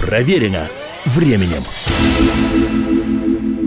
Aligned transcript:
Проверено 0.00 0.66
временем. 1.04 1.60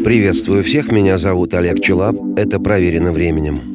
Приветствую 0.03 0.63
всех, 0.63 0.92
меня 0.92 1.17
зовут 1.17 1.53
Олег 1.53 1.79
Челап, 1.79 2.16
это 2.35 2.59
«Проверено 2.59 3.11
временем». 3.11 3.74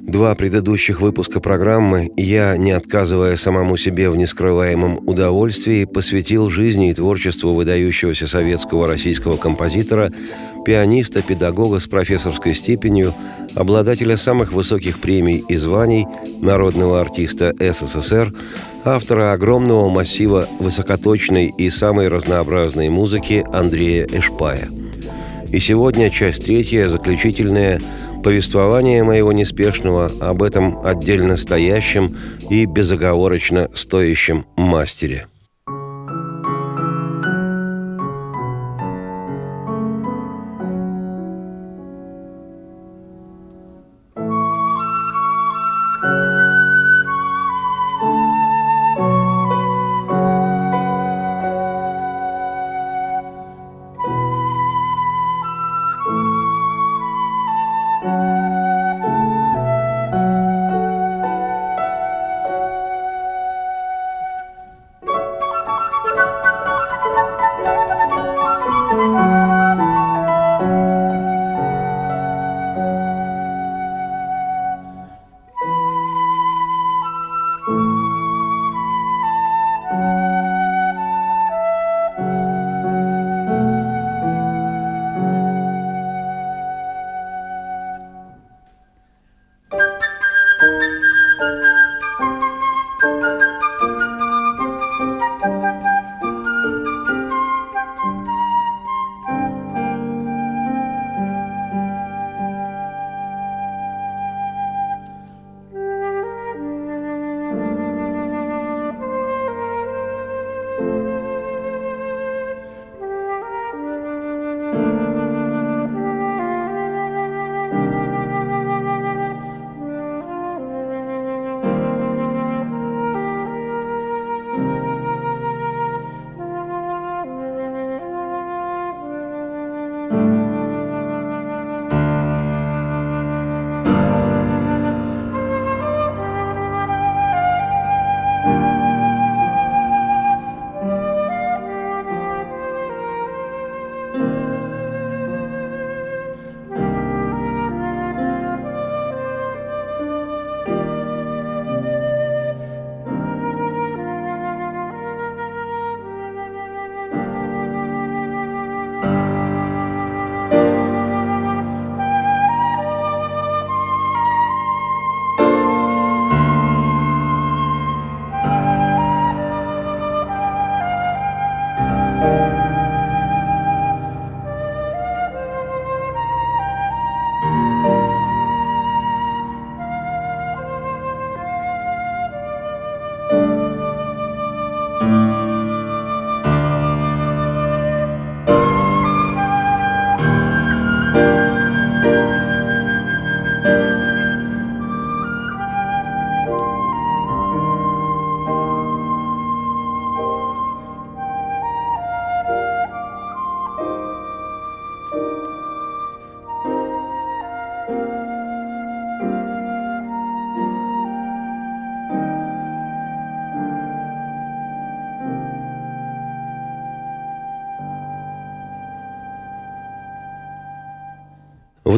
Два 0.00 0.34
предыдущих 0.34 1.02
выпуска 1.02 1.38
программы 1.38 2.10
я, 2.16 2.56
не 2.56 2.70
отказывая 2.70 3.36
самому 3.36 3.76
себе 3.76 4.08
в 4.08 4.16
нескрываемом 4.16 5.06
удовольствии, 5.06 5.84
посвятил 5.84 6.48
жизни 6.48 6.88
и 6.88 6.94
творчеству 6.94 7.52
выдающегося 7.52 8.26
советского 8.26 8.86
российского 8.86 9.36
композитора, 9.36 10.10
пианиста, 10.64 11.20
педагога 11.20 11.78
с 11.78 11.86
профессорской 11.86 12.54
степенью, 12.54 13.12
обладателя 13.54 14.16
самых 14.16 14.52
высоких 14.52 15.00
премий 15.00 15.44
и 15.46 15.56
званий, 15.56 16.06
народного 16.40 17.02
артиста 17.02 17.54
СССР, 17.58 18.32
автора 18.84 19.32
огромного 19.32 19.88
массива 19.88 20.48
высокоточной 20.58 21.52
и 21.56 21.70
самой 21.70 22.08
разнообразной 22.08 22.88
музыки 22.88 23.44
Андрея 23.52 24.06
Эшпая. 24.06 24.68
И 25.48 25.58
сегодня 25.58 26.10
часть 26.10 26.44
третья, 26.44 26.88
заключительная– 26.88 27.80
повествование 28.22 29.04
моего 29.04 29.32
неспешного 29.32 30.10
об 30.20 30.42
этом 30.42 30.84
отдельно 30.84 31.36
стоящем 31.36 32.16
и 32.50 32.66
безоговорочно 32.66 33.70
стоящем 33.74 34.44
мастере– 34.56 35.26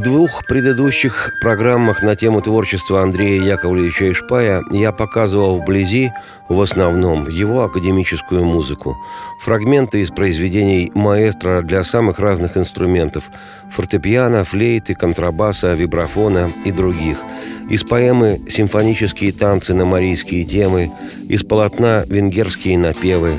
В 0.00 0.02
двух 0.02 0.46
предыдущих 0.46 1.30
программах 1.42 2.02
на 2.02 2.16
тему 2.16 2.40
творчества 2.40 3.02
Андрея 3.02 3.42
Яковлевича 3.42 4.10
Ишпая 4.10 4.62
я 4.70 4.92
показывал 4.92 5.60
вблизи, 5.60 6.10
в 6.48 6.58
основном, 6.62 7.28
его 7.28 7.64
академическую 7.64 8.46
музыку. 8.46 8.96
Фрагменты 9.42 10.00
из 10.00 10.08
произведений 10.08 10.90
маэстро 10.94 11.60
для 11.60 11.84
самых 11.84 12.18
разных 12.18 12.56
инструментов– 12.56 13.24
фортепиано, 13.70 14.44
флейты, 14.44 14.94
контрабаса, 14.94 15.74
вибрафона 15.74 16.50
и 16.64 16.72
других. 16.72 17.18
Из 17.68 17.84
поэмы 17.84 18.40
«Симфонические 18.48 19.32
танцы 19.32 19.74
на 19.74 19.84
марийские 19.84 20.46
темы», 20.46 20.92
из 21.28 21.44
полотна 21.44 22.04
«Венгерские 22.06 22.78
напевы», 22.78 23.34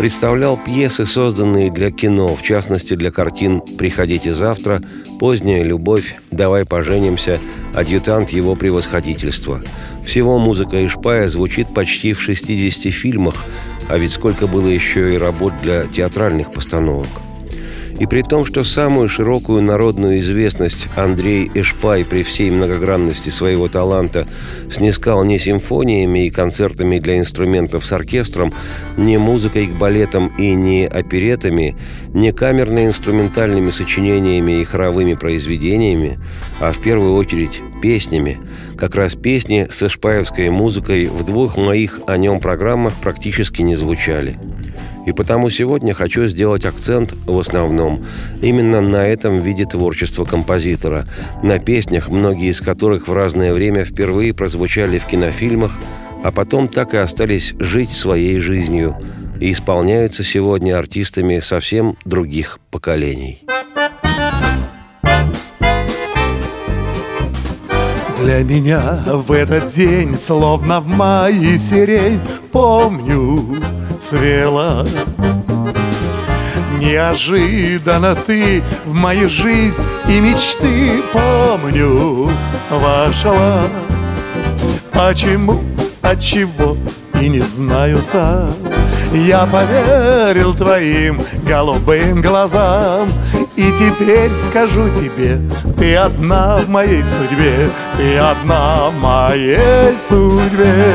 представлял 0.00 0.56
пьесы, 0.56 1.04
созданные 1.04 1.70
для 1.70 1.90
кино, 1.90 2.34
в 2.34 2.40
частности 2.40 2.94
для 2.94 3.10
картин 3.10 3.60
«Приходите 3.60 4.32
завтра», 4.32 4.80
«Поздняя 5.18 5.62
любовь», 5.62 6.16
«Давай 6.30 6.64
поженимся», 6.64 7.38
«Адъютант 7.74 8.30
его 8.30 8.54
превосходительства». 8.54 9.60
Всего 10.02 10.38
музыка 10.38 10.86
Ишпая 10.86 11.28
звучит 11.28 11.74
почти 11.74 12.14
в 12.14 12.22
60 12.22 12.90
фильмах, 12.90 13.44
а 13.90 13.98
ведь 13.98 14.12
сколько 14.12 14.46
было 14.46 14.68
еще 14.68 15.14
и 15.14 15.18
работ 15.18 15.52
для 15.62 15.86
театральных 15.86 16.50
постановок– 16.50 17.08
и 18.00 18.06
при 18.06 18.22
том, 18.22 18.46
что 18.46 18.64
самую 18.64 19.08
широкую 19.08 19.62
народную 19.62 20.20
известность 20.20 20.88
Андрей 20.96 21.50
Эшпай 21.54 22.02
при 22.02 22.22
всей 22.22 22.50
многогранности 22.50 23.28
своего 23.28 23.68
таланта 23.68 24.26
снискал 24.70 25.22
не 25.22 25.38
симфониями 25.38 26.26
и 26.26 26.30
концертами 26.30 26.98
для 26.98 27.18
инструментов 27.18 27.84
с 27.84 27.92
оркестром, 27.92 28.54
не 28.96 29.18
музыкой 29.18 29.66
к 29.66 29.74
балетам 29.74 30.28
и 30.38 30.52
не 30.54 30.86
оперетами, 30.86 31.76
не 32.14 32.32
камерно-инструментальными 32.32 33.70
сочинениями 33.70 34.60
и 34.60 34.64
хоровыми 34.64 35.12
произведениями, 35.12 36.18
а 36.58 36.72
в 36.72 36.78
первую 36.78 37.16
очередь 37.16 37.60
песнями. 37.82 38.38
Как 38.78 38.94
раз 38.94 39.14
песни 39.14 39.68
с 39.70 39.82
эшпаевской 39.82 40.48
музыкой 40.48 41.04
в 41.04 41.22
двух 41.26 41.58
моих 41.58 42.00
о 42.06 42.16
нем 42.16 42.40
программах 42.40 42.94
практически 42.94 43.60
не 43.60 43.76
звучали. 43.76 44.38
И 45.06 45.12
потому 45.12 45.50
сегодня 45.50 45.94
хочу 45.94 46.26
сделать 46.26 46.64
акцент 46.64 47.14
в 47.26 47.38
основном 47.38 48.04
именно 48.42 48.80
на 48.80 49.06
этом 49.06 49.40
виде 49.40 49.64
творчества 49.64 50.24
композитора, 50.24 51.06
на 51.42 51.58
песнях, 51.58 52.08
многие 52.08 52.50
из 52.50 52.60
которых 52.60 53.08
в 53.08 53.12
разное 53.12 53.52
время 53.52 53.84
впервые 53.84 54.34
прозвучали 54.34 54.98
в 54.98 55.06
кинофильмах, 55.06 55.78
а 56.22 56.30
потом 56.30 56.68
так 56.68 56.94
и 56.94 56.98
остались 56.98 57.54
жить 57.58 57.90
своей 57.90 58.40
жизнью 58.40 58.96
и 59.40 59.52
исполняются 59.52 60.22
сегодня 60.22 60.78
артистами 60.78 61.40
совсем 61.40 61.96
других 62.04 62.58
поколений. 62.70 63.42
Для 68.22 68.44
меня 68.44 69.02
в 69.06 69.32
этот 69.32 69.66
день, 69.66 70.14
словно 70.14 70.82
в 70.82 70.86
мае 70.86 71.56
сирень, 71.56 72.20
помню, 72.52 73.56
цвела. 74.00 74.84
Неожиданно 76.78 78.14
ты 78.14 78.62
в 78.86 78.94
мою 78.94 79.28
жизнь 79.28 79.82
и 80.08 80.18
мечты, 80.18 81.02
помню, 81.12 82.30
вошла. 82.70 83.62
Почему, 84.92 85.60
от 86.00 86.20
чего, 86.20 86.76
и 87.20 87.28
не 87.28 87.40
знаю 87.40 88.02
сам. 88.02 88.54
Я 89.12 89.44
поверил 89.46 90.54
твоим 90.54 91.20
голубым 91.44 92.22
глазам 92.22 93.12
И 93.56 93.72
теперь 93.72 94.32
скажу 94.34 94.88
тебе 94.90 95.40
Ты 95.76 95.96
одна 95.96 96.58
в 96.58 96.68
моей 96.68 97.02
судьбе 97.02 97.68
Ты 97.96 98.18
одна 98.18 98.88
в 98.90 98.94
моей 99.00 99.98
судьбе 99.98 100.94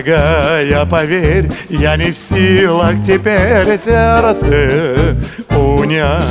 Дорогая, 0.00 0.86
поверь, 0.86 1.50
я 1.68 1.94
не 1.96 2.10
в 2.10 2.16
силах 2.16 3.02
теперь 3.04 3.76
сердце 3.76 5.14
унять. 5.50 6.22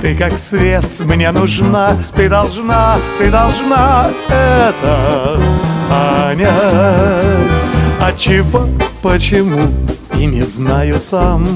Ты 0.00 0.16
как 0.16 0.38
свет 0.38 0.84
мне 1.00 1.30
нужна, 1.32 1.94
ты 2.16 2.30
должна, 2.30 2.96
ты 3.18 3.30
должна 3.30 4.10
это 4.28 5.38
понять. 5.90 6.48
От 8.00 8.16
чего, 8.16 8.68
почему, 9.02 9.70
и 10.22 10.26
не 10.26 10.42
знаю 10.42 11.00
сам. 11.00 11.46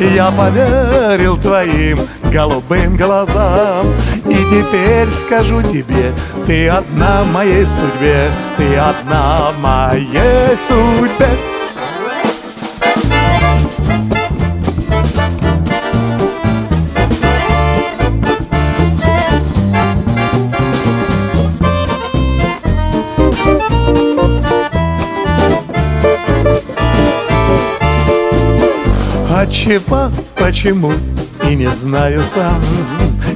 Я 0.00 0.32
поверил 0.32 1.36
твоим 1.36 1.98
голубым 2.32 2.96
глазам. 2.96 3.86
И 4.26 4.34
теперь 4.34 5.08
скажу 5.10 5.62
тебе, 5.62 6.12
ты 6.44 6.68
одна 6.68 7.22
в 7.22 7.32
моей 7.32 7.64
судьбе 7.64 8.30
Ты 8.56 8.76
одна 8.76 9.52
в 9.52 9.60
моей 9.60 10.56
судьбе 10.56 11.28
чего, 29.60 30.10
почему 30.36 30.92
и 31.46 31.54
не 31.54 31.68
знаю 31.68 32.22
сам 32.22 32.62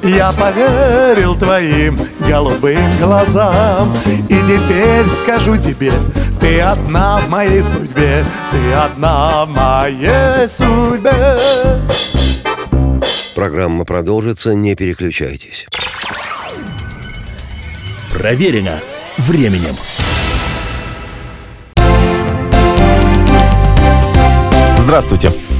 Я 0.02 0.32
поверил 0.32 1.34
твоим 1.36 1.98
голубым 2.26 2.98
глазам 2.98 3.94
И 4.28 4.34
теперь 4.34 5.06
скажу 5.08 5.58
тебе 5.58 5.92
Ты 6.40 6.60
одна 6.60 7.18
в 7.18 7.28
моей 7.28 7.62
судьбе 7.62 8.24
Ты 8.50 8.72
одна 8.72 9.44
в 9.44 9.50
моей 9.50 10.48
судьбе 10.48 11.36
Программа 13.34 13.84
продолжится, 13.84 14.54
не 14.54 14.76
переключайтесь. 14.76 15.66
Проверено 18.12 18.78
временем. 19.18 19.74
Здравствуйте. 24.78 25.32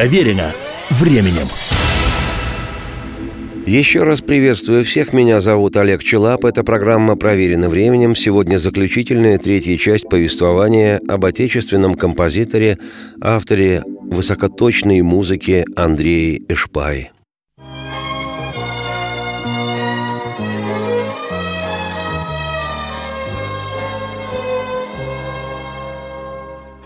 Проверено 0.00 0.50
временем. 0.92 1.46
Еще 3.66 4.02
раз 4.02 4.22
приветствую 4.22 4.82
всех. 4.82 5.12
Меня 5.12 5.42
зовут 5.42 5.76
Олег 5.76 6.02
Челап. 6.02 6.46
Эта 6.46 6.64
программа 6.64 7.16
«Проверено 7.16 7.68
временем». 7.68 8.16
Сегодня 8.16 8.56
заключительная 8.56 9.36
третья 9.36 9.76
часть 9.76 10.08
повествования 10.08 11.02
об 11.06 11.26
отечественном 11.26 11.96
композиторе, 11.96 12.78
авторе 13.20 13.82
высокоточной 13.86 15.02
музыки 15.02 15.66
Андрее 15.76 16.40
Эшпае. 16.48 17.12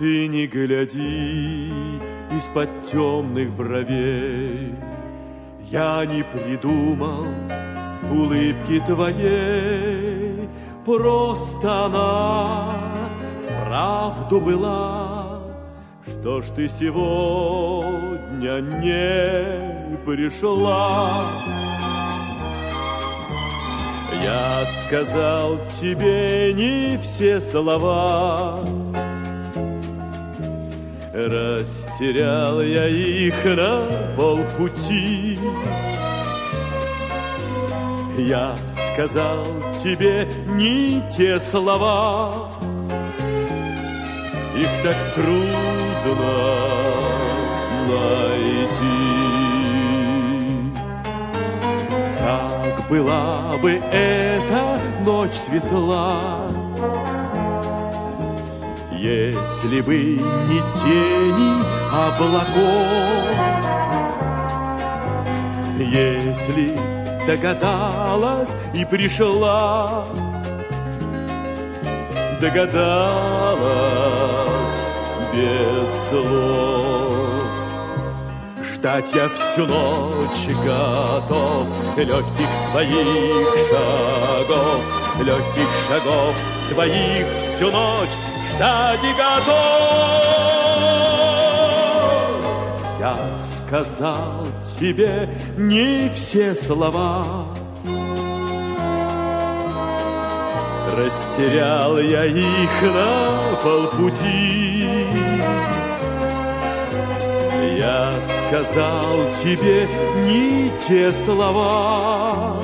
Ты 0.00 0.26
не 0.26 0.48
гляди 0.48 1.93
из-под 2.36 2.68
темных 2.90 3.50
бровей, 3.52 4.74
Я 5.70 6.04
не 6.06 6.22
придумал 6.22 7.26
улыбки 8.10 8.80
твоей, 8.86 10.48
Просто 10.84 11.86
она 11.86 12.74
вправду 13.44 14.40
была. 14.40 15.40
Что 16.06 16.42
ж 16.42 16.44
ты 16.54 16.68
сегодня 16.68 18.60
не 18.60 19.96
пришла? 20.04 21.22
Я 24.22 24.66
сказал 24.86 25.58
тебе 25.80 26.52
не 26.54 26.98
все 26.98 27.40
слова, 27.40 28.60
Растерял 31.94 32.60
я 32.60 32.88
их 32.88 33.44
на 33.44 33.86
полпути. 34.16 35.38
Я 38.18 38.56
сказал 38.92 39.44
тебе 39.80 40.26
не 40.56 41.00
те 41.16 41.38
слова. 41.38 42.50
Их 44.56 44.68
так 44.82 44.96
трудно 45.14 45.44
найти. 47.86 48.74
Как 52.18 52.88
была 52.88 53.56
бы 53.62 53.70
эта 53.70 54.80
ночь 55.04 55.36
светла 55.46 56.50
если 59.04 59.82
бы 59.82 59.96
не 59.96 60.60
тени 60.82 61.83
облаков, 61.94 63.36
Если 65.78 66.76
догадалась 67.26 68.50
и 68.74 68.84
пришла, 68.84 70.06
Догадалась 72.40 73.64
без 75.32 75.88
слов. 76.10 77.44
Ждать 78.62 79.06
я 79.14 79.28
всю 79.28 79.66
ночь 79.66 80.48
готов 80.64 81.66
Легких 81.96 82.48
твоих 82.70 83.48
шагов, 83.68 84.80
легких 85.20 85.68
шагов 85.88 86.36
твоих 86.68 87.26
всю 87.54 87.70
ночь 87.70 88.10
ждать 88.54 89.00
и 89.02 89.12
готов. 89.12 89.73
Сказал 93.74 94.46
тебе 94.78 95.28
не 95.56 96.08
все 96.10 96.54
слова, 96.54 97.46
Растерял 100.96 101.98
я 101.98 102.24
их 102.24 102.82
на 102.82 103.56
полпути. 103.64 104.88
Я 107.76 108.12
сказал 108.46 109.16
тебе 109.42 109.88
не 110.24 110.70
те 110.86 111.12
слова, 111.24 112.60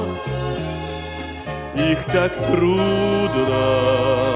Их 1.74 2.04
так 2.12 2.32
трудно 2.46 4.29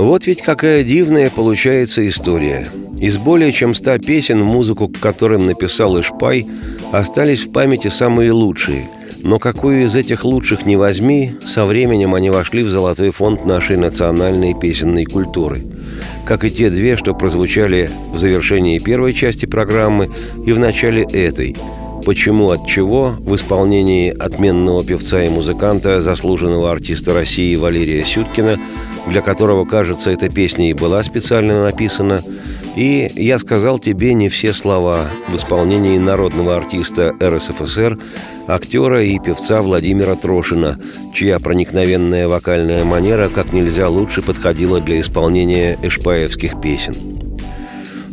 Вот 0.00 0.26
ведь 0.26 0.40
какая 0.40 0.82
дивная 0.82 1.28
получается 1.28 2.08
история. 2.08 2.66
Из 2.98 3.18
более 3.18 3.52
чем 3.52 3.74
ста 3.74 3.98
песен, 3.98 4.40
музыку 4.40 4.88
к 4.88 4.98
которым 4.98 5.44
написал 5.44 6.00
Ишпай, 6.00 6.46
остались 6.90 7.46
в 7.46 7.52
памяти 7.52 7.88
самые 7.88 8.32
лучшие. 8.32 8.88
Но 9.22 9.38
какую 9.38 9.84
из 9.84 9.94
этих 9.94 10.24
лучших 10.24 10.64
не 10.64 10.76
возьми, 10.76 11.34
со 11.46 11.66
временем 11.66 12.14
они 12.14 12.30
вошли 12.30 12.62
в 12.62 12.70
золотой 12.70 13.10
фонд 13.10 13.44
нашей 13.44 13.76
национальной 13.76 14.58
песенной 14.58 15.04
культуры. 15.04 15.60
Как 16.24 16.44
и 16.46 16.50
те 16.50 16.70
две, 16.70 16.96
что 16.96 17.12
прозвучали 17.12 17.90
в 18.10 18.18
завершении 18.18 18.78
первой 18.78 19.12
части 19.12 19.44
программы 19.44 20.10
и 20.46 20.52
в 20.52 20.58
начале 20.58 21.02
этой– 21.02 21.54
«Почему 22.04 22.50
от 22.50 22.66
чего» 22.66 23.14
в 23.18 23.34
исполнении 23.34 24.10
отменного 24.10 24.82
певца 24.84 25.22
и 25.22 25.28
музыканта, 25.28 26.00
заслуженного 26.00 26.70
артиста 26.70 27.12
России 27.12 27.54
Валерия 27.56 28.04
Сюткина, 28.04 28.58
для 29.10 29.22
которого, 29.22 29.64
кажется, 29.64 30.10
эта 30.10 30.28
песня 30.28 30.70
и 30.70 30.74
была 30.74 31.02
специально 31.02 31.64
написана, 31.64 32.20
и 32.76 33.10
«Я 33.16 33.38
сказал 33.38 33.78
тебе 33.78 34.14
не 34.14 34.28
все 34.28 34.52
слова» 34.54 35.08
в 35.28 35.36
исполнении 35.36 35.98
народного 35.98 36.56
артиста 36.56 37.14
РСФСР, 37.20 37.98
актера 38.46 39.04
и 39.04 39.18
певца 39.18 39.62
Владимира 39.62 40.14
Трошина, 40.14 40.78
чья 41.12 41.40
проникновенная 41.40 42.28
вокальная 42.28 42.84
манера 42.84 43.28
как 43.28 43.52
нельзя 43.52 43.88
лучше 43.88 44.22
подходила 44.22 44.80
для 44.80 45.00
исполнения 45.00 45.76
эшпаевских 45.82 46.60
песен. 46.60 47.29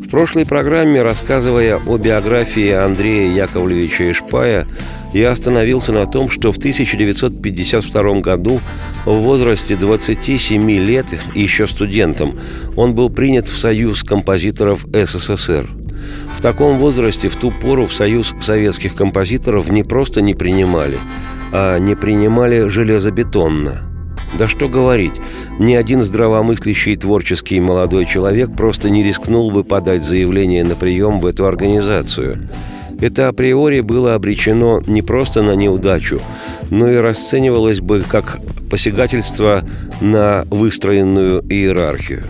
В 0.08 0.10
прошлой 0.10 0.46
программе, 0.46 1.02
рассказывая 1.02 1.82
о 1.86 1.98
биографии 1.98 2.72
Андрея 2.72 3.44
Яковлевича 3.44 4.10
Ишпая, 4.10 4.66
я 5.14 5.32
остановился 5.32 5.92
на 5.92 6.06
том, 6.06 6.30
что 6.30 6.54
в 6.54 6.58
1952 6.58 8.22
году 8.22 8.62
в 9.04 9.12
возрасте 9.12 9.76
27 9.76 10.72
лет, 10.72 11.08
еще 11.36 11.68
студентом, 11.68 12.40
он 12.78 12.96
был 12.96 13.10
принят 13.10 13.48
в 13.48 13.58
Союз 13.58 14.02
композиторов 14.02 14.86
СССР. 14.94 15.68
В 16.38 16.42
таком 16.42 16.78
возрасте 16.78 17.28
в 17.28 17.36
ту 17.36 17.52
пору 17.52 17.86
в 17.86 17.94
Союз 17.94 18.34
советских 18.40 18.96
композиторов 18.96 19.70
не 19.70 19.84
просто 19.84 20.22
не 20.22 20.34
принимали, 20.34 21.00
а 21.52 21.80
не 21.80 21.96
принимали 21.96 22.70
железобетонно– 22.70 23.84
да 24.38 24.48
что 24.48 24.68
говорить, 24.68 25.14
ни 25.60 25.74
один 25.76 26.04
здравомыслящий 26.04 26.96
творческий 26.96 27.60
молодой 27.60 28.06
человек 28.06 28.56
просто 28.56 28.90
не 28.90 29.04
рискнул 29.04 29.52
бы 29.52 29.64
подать 29.64 30.04
заявление 30.04 30.64
на 30.64 30.76
прием 30.76 31.20
в 31.20 31.26
эту 31.26 31.46
организацию. 31.46 32.48
Это 33.00 33.28
априори 33.28 33.82
было 33.82 34.16
обречено 34.16 34.82
не 34.88 35.02
просто 35.02 35.44
на 35.44 35.56
неудачу, 35.56 36.20
но 36.72 36.90
и 36.90 36.96
расценивалось 36.98 37.80
бы 37.80 38.04
как 38.08 38.40
посягательство 38.70 39.64
на 40.02 40.46
выстроенную 40.50 41.44
иерархию. 41.48 42.24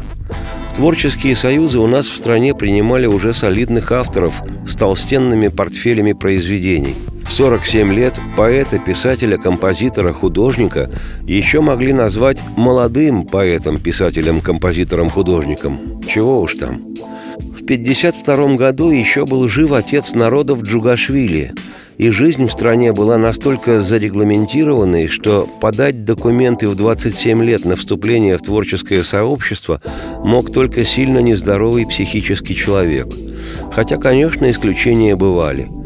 Творческие 0.77 1.35
союзы 1.35 1.79
у 1.79 1.87
нас 1.87 2.07
в 2.07 2.15
стране 2.15 2.53
принимали 2.53 3.07
уже 3.07 3.33
солидных 3.33 3.91
авторов 3.91 4.43
с 4.67 4.75
толстенными 4.75 5.47
портфелями 5.47 6.13
произведений– 6.13 6.93
в 7.27 7.33
47 7.33 7.93
лет 7.93 8.19
поэта, 8.37 8.79
писателя, 8.79 9.37
композитора, 9.37 10.13
художника 10.13 10.89
еще 11.25 11.59
могли 11.59 11.91
назвать 11.91 12.41
молодым 12.55 13.27
поэтом, 13.27 13.79
писателем, 13.79 14.39
композитором, 14.39 15.09
художником. 15.09 16.01
Чего 16.07 16.41
уж 16.41 16.53
там. 16.53 16.81
В 17.67 17.69
1952 17.69 18.55
году 18.55 18.91
еще 18.91 19.25
был 19.25 19.45
жив 19.49 19.73
отец 19.73 20.13
народов 20.13 20.61
Джугашвили, 20.61 21.51
и 21.97 22.09
жизнь 22.11 22.45
в 22.45 22.51
стране 22.51 22.93
была 22.93 23.17
настолько 23.17 23.81
зарегламентированной, 23.81 25.07
что 25.07 25.49
подать 25.59 26.05
документы 26.05 26.67
в 26.67 26.75
27 26.75 27.43
лет 27.43 27.65
на 27.65 27.75
вступление 27.75 28.37
в 28.37 28.41
творческое 28.41 29.03
сообщество 29.03 29.81
мог 30.23 30.53
только 30.53 30.85
сильно 30.85 31.19
нездоровый 31.19 31.85
психический 31.85 32.55
человек. 32.55 33.07
Хотя, 33.73 33.97
конечно, 33.97 34.49
исключения 34.49 35.17
бывали– 35.17 35.67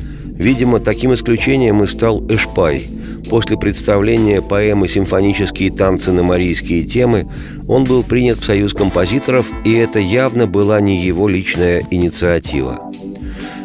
Видимо, 0.41 0.79
таким 0.79 1.13
исключением 1.13 1.83
и 1.83 1.85
стал 1.85 2.25
Эшпай. 2.27 2.87
После 3.29 3.57
представления 3.57 4.41
поэмы 4.41 4.87
«Симфонические 4.87 5.71
танцы 5.71 6.11
на 6.11 6.23
марийские 6.23 6.83
темы» 6.83 7.27
он 7.67 7.83
был 7.83 8.03
принят 8.03 8.39
в 8.39 8.45
Союз 8.45 8.73
композиторов, 8.73 9.49
и 9.63 9.73
это 9.73 9.99
явно 9.99 10.47
была 10.47 10.81
не 10.81 10.97
его 10.97 11.27
личная 11.27 11.85
инициатива. 11.91 12.91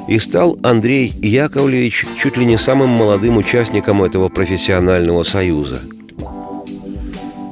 И 0.09 0.19
стал 0.19 0.59
Андрей 0.63 1.13
Яковлевич 1.21 2.07
чуть 2.21 2.37
ли 2.37 2.45
не 2.45 2.59
самым 2.59 2.91
молодым 2.91 3.39
участником 3.39 4.05
этого 4.05 4.29
профессионального 4.29 5.23
союза– 5.25 5.81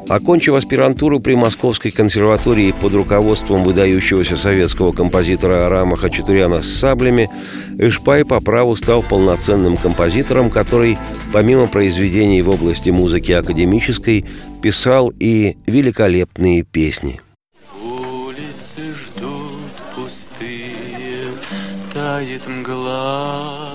Окончив 0.09 0.55
аспирантуру 0.55 1.19
при 1.19 1.35
Московской 1.35 1.91
консерватории 1.91 2.75
под 2.79 2.95
руководством 2.95 3.65
выдающегося 3.65 4.37
советского 4.37 4.93
композитора 4.93 5.65
Арама 5.65 5.97
Хачатуряна 5.97 6.61
с 6.61 6.69
саблями, 6.69 7.31
Эшпай 7.79 8.25
по 8.25 8.41
праву 8.41 8.77
стал 8.77 9.03
полноценным 9.03 9.79
композитором, 9.79 10.51
который, 10.51 10.99
помимо 11.33 11.69
произведений 11.69 12.43
в 12.43 12.51
области 12.51 12.91
музыки 12.91 13.33
академической, 13.33 14.27
писал 14.63 15.11
и 15.19 15.57
великолепные 15.67 16.65
песни. 16.65 17.21
Улицы 17.83 18.93
ждут 18.95 19.73
пустые, 19.95 21.31
тает 21.95 22.47
мгла. 22.47 23.74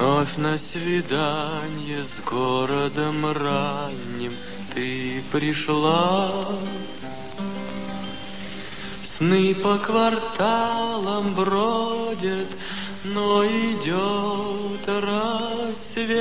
Вновь 0.00 0.38
на 0.38 0.56
свидание 0.56 2.02
с 2.02 2.20
городом 2.20 3.26
ранним 3.26 4.32
ты 4.72 5.22
пришла. 5.30 6.46
Сны 9.04 9.54
по 9.54 9.76
кварталам 9.76 11.34
бродят, 11.34 12.48
но 13.04 13.44
идет 13.44 14.88
рассвет. 15.68 16.18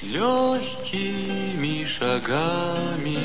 Легкими 0.00 1.84
шагами 1.84 3.18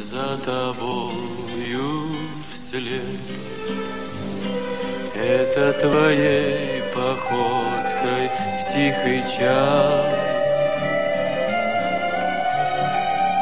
за 0.00 0.38
тобою 0.38 2.08
вслед. 2.50 3.20
Это 5.14 5.74
твоей 5.74 6.82
походкой 6.94 7.79
в 7.79 7.79
тихий 8.72 9.22
час. 9.22 10.46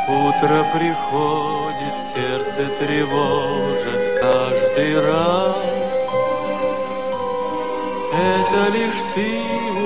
Утро 0.08 0.64
приходит, 0.72 1.96
сердце 2.14 2.66
тревожит 2.78 4.20
каждый 4.20 5.00
раз. 5.00 5.56
Это 8.12 8.72
лишь 8.72 9.02
ты 9.14 9.42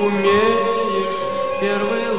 умеешь 0.07 1.23
первый 1.61 2.12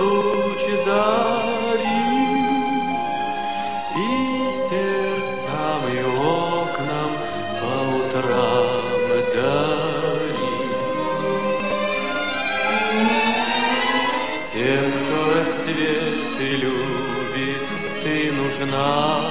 нужна. 18.73 19.21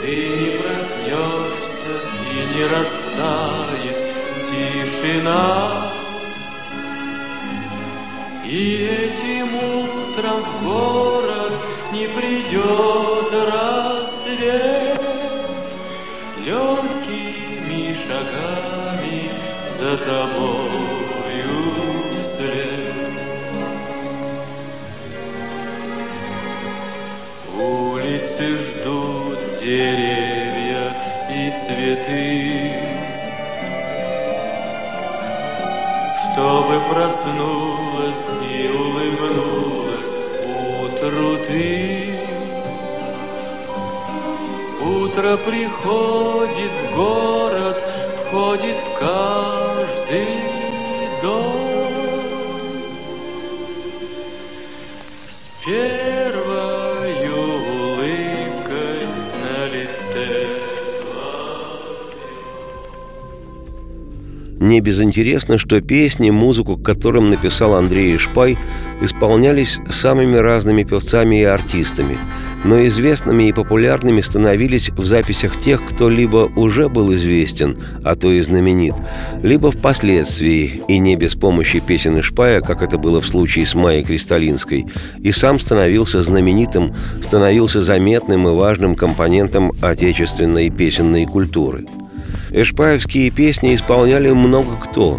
Ты 0.00 0.16
не 0.16 0.58
проснешься 0.58 1.94
и 2.30 2.54
не 2.54 2.64
растает 2.64 3.98
тишина. 4.48 5.92
И 8.44 8.86
этим 8.86 9.54
утром 9.54 10.42
в 10.42 10.64
город 10.64 11.52
не 11.92 12.06
придет 12.08 13.32
рассвет 13.50 15.00
Легкими 16.44 17.96
шагами 18.06 19.30
за 19.78 19.96
тобою 19.96 20.63
цветы 31.94 32.72
Чтобы 36.32 36.80
проснулась 36.90 38.26
и 38.42 38.68
улыбнулась 38.68 40.10
утру 40.82 41.36
ты. 41.46 42.18
Утро 44.82 45.36
приходит 45.36 46.72
в 46.72 46.96
город, 46.96 47.76
входит 48.26 48.76
в 48.76 48.98
каждый 48.98 49.43
Не 64.74 64.80
безинтересно, 64.80 65.56
что 65.56 65.80
песни, 65.80 66.30
музыку 66.30 66.76
которым 66.76 67.30
написал 67.30 67.74
Андрей 67.74 68.18
Шпай, 68.18 68.58
исполнялись 69.00 69.78
самыми 69.88 70.36
разными 70.36 70.82
певцами 70.82 71.42
и 71.42 71.44
артистами, 71.44 72.18
но 72.64 72.84
известными 72.86 73.44
и 73.44 73.52
популярными 73.52 74.20
становились 74.20 74.90
в 74.90 75.04
записях 75.04 75.60
тех, 75.60 75.80
кто 75.86 76.08
либо 76.08 76.50
уже 76.56 76.88
был 76.88 77.14
известен, 77.14 77.78
а 78.02 78.16
то 78.16 78.32
и 78.32 78.40
знаменит, 78.40 78.96
либо 79.44 79.70
впоследствии, 79.70 80.82
и 80.88 80.98
не 80.98 81.14
без 81.14 81.36
помощи 81.36 81.78
песен 81.78 82.20
Шпая, 82.20 82.60
как 82.60 82.82
это 82.82 82.98
было 82.98 83.20
в 83.20 83.28
случае 83.28 83.66
с 83.66 83.76
Майей 83.76 84.02
Кристалинской, 84.02 84.86
и 85.20 85.30
сам 85.30 85.60
становился 85.60 86.20
знаменитым, 86.20 86.92
становился 87.22 87.80
заметным 87.80 88.48
и 88.48 88.50
важным 88.50 88.96
компонентом 88.96 89.70
отечественной 89.80 90.68
песенной 90.70 91.26
культуры– 91.26 91.86
Эшпаевские 92.56 93.32
песни 93.32 93.74
исполняли 93.74 94.30
много 94.30 94.76
кто, 94.80 95.18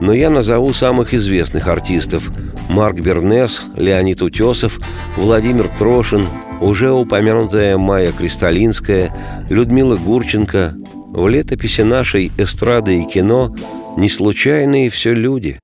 но 0.00 0.12
я 0.12 0.28
назову 0.28 0.74
самых 0.74 1.14
известных 1.14 1.68
артистов– 1.68 2.30
Марк 2.68 2.96
Бернес, 2.96 3.62
Леонид 3.76 4.20
Утесов, 4.20 4.78
Владимир 5.16 5.68
Трошин, 5.78 6.26
уже 6.60 6.92
упомянутая 6.92 7.78
Майя 7.78 8.12
Кристалинская, 8.12 9.10
Людмила 9.48 9.96
Гурченко. 9.96 10.74
В 11.14 11.26
летописи 11.28 11.80
нашей 11.80 12.30
эстрады 12.36 13.00
и 13.00 13.04
кино 13.04 13.56
не 13.96 14.10
случайные 14.10 14.90
все 14.90 15.14
люди. 15.14 15.58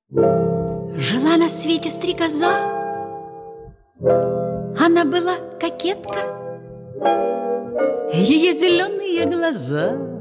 Жила 0.96 1.36
на 1.36 1.50
свете 1.50 1.90
стрекоза, 1.90 2.56
она 4.78 5.04
была 5.04 5.36
кокетка, 5.60 6.20
ее 8.14 8.54
зеленые 8.54 9.26
глаза– 9.26 9.94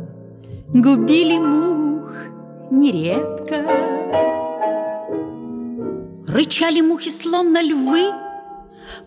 губили 0.74 1.38
мух 1.38 2.12
нередко. 2.72 3.58
Рычали 6.28 6.82
мухи, 6.82 7.10
словно 7.10 7.62
львы, 7.62 8.12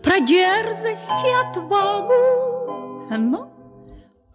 про 0.03 0.19
дерзость 0.19 1.25
и 1.25 1.29
отвагу, 1.49 2.13
но 3.17 3.49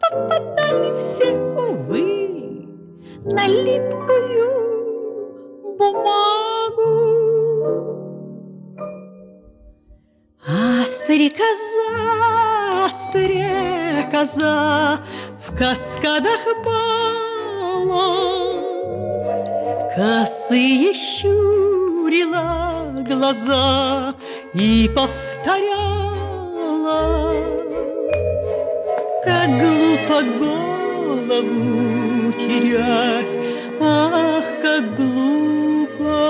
попадали 0.00 0.98
все, 0.98 1.34
увы, 1.34 2.66
на 3.24 3.46
липкую 3.46 4.50
бумагу. 5.78 6.90
А 10.46 10.84
стрекоза, 10.84 12.90
стрекоза 12.90 14.98
каскадах 15.60 16.44
пала, 16.64 18.08
Косые 19.94 20.94
щурила 20.94 22.48
глаза 23.06 24.14
и 24.54 24.88
повторяла, 24.96 25.74
Как 29.22 29.48
глупо 29.60 30.22
голову 30.38 32.32
терять, 32.32 33.34
ах, 33.80 34.44
как 34.62 34.96
глупо. 34.96 36.20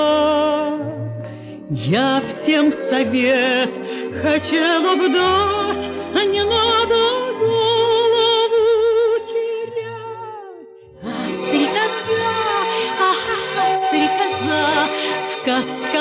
Я 1.70 2.20
всем 2.28 2.72
совет 2.72 3.70
хотела 4.20 4.96
бы 4.96 5.08
дать, 5.08 5.88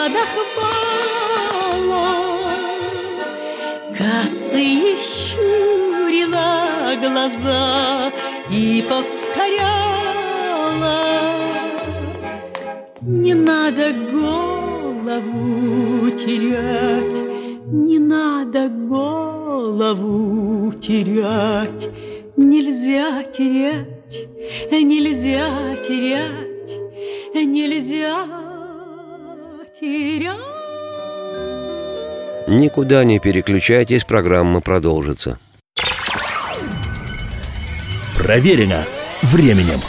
каскадах 0.09 0.33
бала 0.57 2.09
Косые 3.97 4.95
щурила 4.97 6.51
глаза 7.01 8.11
и 8.49 8.83
повторяла 8.89 9.89
Не 13.01 13.33
надо 13.33 13.93
голову 14.11 16.09
терять, 16.11 17.23
не 17.71 17.99
надо 17.99 18.69
голову 18.69 19.53
терять, 20.73 21.89
нельзя 22.35 23.23
терять, 23.23 24.27
нельзя 24.71 25.75
терять, 25.87 26.77
нельзя. 27.33 28.48
Никуда 32.47 33.03
не 33.05 33.19
переключайтесь, 33.19 34.03
программа 34.03 34.59
продолжится. 34.59 35.39
Проверено 38.17 38.83
временем. 39.21 39.79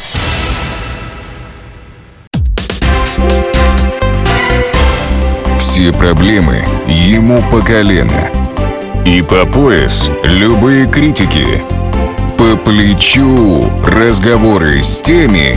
Все 5.59 5.92
проблемы 5.92 6.62
ему 6.87 7.42
по 7.50 7.61
колено. 7.61 8.31
И 9.05 9.22
по 9.22 9.44
пояс 9.44 10.09
любые 10.22 10.87
критики. 10.87 11.46
По 12.38 12.57
плечу 12.57 13.68
разговоры 13.85 14.83
с 14.83 15.00
теми, 15.03 15.57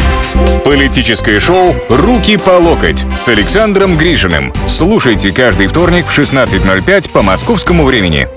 Политическое 0.63 1.39
шоу 1.39 1.75
«Руки 1.89 2.37
по 2.37 2.51
локоть» 2.51 3.05
с 3.15 3.29
Александром 3.29 3.97
Гришиным. 3.97 4.53
Слушайте 4.67 5.33
каждый 5.33 5.67
вторник 5.67 6.05
в 6.05 6.17
16.05 6.17 7.11
по 7.11 7.21
московскому 7.21 7.83
времени. 7.83 8.27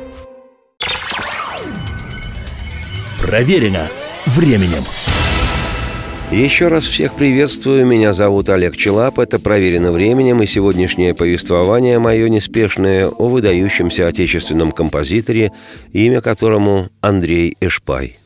Проверено 3.20 3.88
временем. 4.26 4.82
Еще 6.30 6.68
раз 6.68 6.84
всех 6.84 7.14
приветствую. 7.14 7.86
Меня 7.86 8.12
зовут 8.12 8.48
Олег 8.48 8.76
Челап. 8.76 9.18
Это 9.18 9.38
«Проверено 9.38 9.92
временем» 9.92 10.42
и 10.42 10.46
сегодняшнее 10.46 11.14
повествование 11.14 11.98
мое 11.98 12.28
неспешное 12.28 13.08
о 13.08 13.28
выдающемся 13.28 14.08
отечественном 14.08 14.72
композиторе, 14.72 15.52
имя 15.92 16.20
которому 16.20 16.88
Андрей 17.00 17.56
Эшпай. 17.60 18.18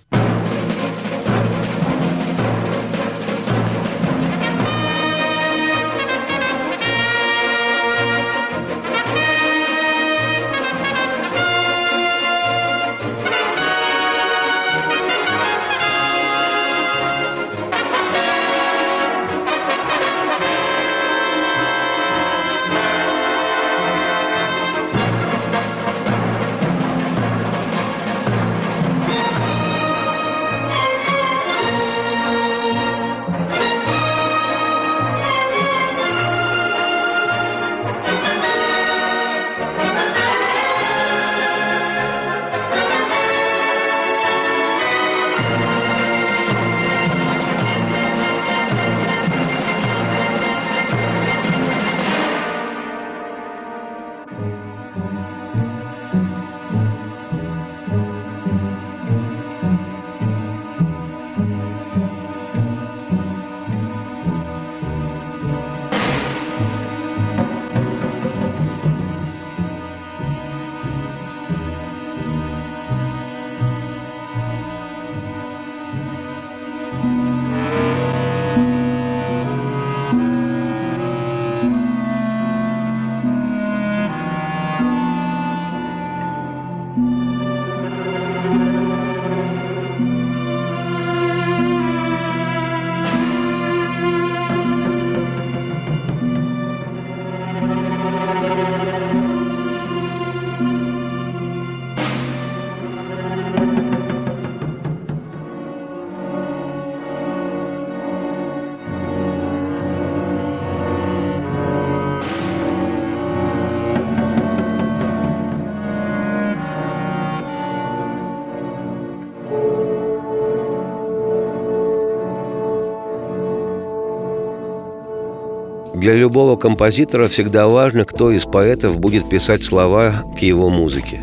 Для 126.08 126.16
любого 126.16 126.56
композитора 126.56 127.28
всегда 127.28 127.68
важно, 127.68 128.06
кто 128.06 128.30
из 128.30 128.44
поэтов 128.44 128.98
будет 128.98 129.28
писать 129.28 129.62
слова 129.62 130.24
к 130.38 130.38
его 130.38 130.70
музыке. 130.70 131.20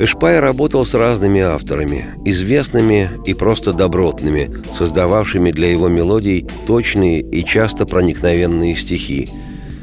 Эшпай 0.00 0.40
работал 0.40 0.84
с 0.84 0.94
разными 0.94 1.40
авторами, 1.40 2.06
известными 2.24 3.08
и 3.24 3.34
просто 3.34 3.72
добротными, 3.72 4.64
создававшими 4.74 5.52
для 5.52 5.70
его 5.70 5.86
мелодий 5.86 6.44
точные 6.66 7.20
и 7.20 7.44
часто 7.44 7.86
проникновенные 7.86 8.74
стихи. 8.74 9.28